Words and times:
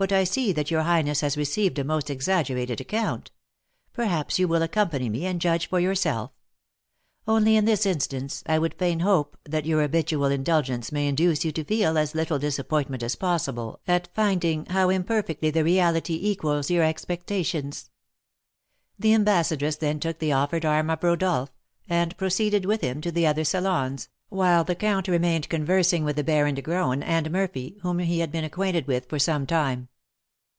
But 0.00 0.12
I 0.12 0.22
see 0.22 0.52
that 0.52 0.70
your 0.70 0.82
highness 0.82 1.22
had 1.22 1.36
received 1.36 1.76
a 1.76 1.82
most 1.82 2.08
exaggerated 2.08 2.80
account. 2.80 3.32
Perhaps 3.92 4.38
you 4.38 4.46
will 4.46 4.62
accompany 4.62 5.08
me, 5.08 5.26
and 5.26 5.40
judge 5.40 5.68
for 5.68 5.80
yourself. 5.80 6.30
Only 7.26 7.56
in 7.56 7.64
this 7.64 7.84
instance 7.84 8.44
I 8.46 8.60
would 8.60 8.74
fain 8.74 9.00
hope 9.00 9.36
that 9.42 9.66
your 9.66 9.82
habitual 9.82 10.26
indulgence 10.26 10.92
may 10.92 11.08
induce 11.08 11.44
you 11.44 11.50
to 11.50 11.64
feel 11.64 11.98
as 11.98 12.14
little 12.14 12.38
disappointment 12.38 13.02
as 13.02 13.16
possible 13.16 13.80
at 13.88 14.08
finding 14.14 14.66
how 14.66 14.88
imperfectly 14.88 15.50
the 15.50 15.64
reality 15.64 16.14
equals 16.22 16.70
your 16.70 16.84
expectations." 16.84 17.90
The 19.00 19.12
ambassadress 19.14 19.74
then 19.78 19.98
took 19.98 20.20
the 20.20 20.30
offered 20.32 20.64
arm 20.64 20.90
of 20.90 21.02
Rodolph, 21.02 21.50
and 21.88 22.16
proceeded 22.16 22.64
with 22.66 22.82
him 22.82 23.00
to 23.00 23.10
the 23.10 23.26
other 23.26 23.42
salons, 23.42 24.08
while 24.30 24.62
the 24.64 24.74
count 24.74 25.08
remained 25.08 25.48
conversing 25.48 26.04
with 26.04 26.14
the 26.16 26.22
Baron 26.22 26.54
de 26.54 26.60
Graün 26.60 27.02
and 27.02 27.30
Murphy, 27.30 27.78
whom 27.80 27.98
he 28.00 28.18
had 28.18 28.30
been 28.30 28.44
acquainted 28.44 28.86
with 28.86 29.06
for 29.06 29.18
some 29.18 29.46
time. 29.46 29.88